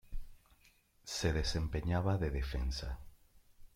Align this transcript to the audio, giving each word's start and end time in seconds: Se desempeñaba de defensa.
Se 1.05 1.31
desempeñaba 1.31 2.17
de 2.17 2.31
defensa. 2.31 2.97